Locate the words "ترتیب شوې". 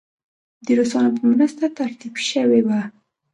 1.79-2.61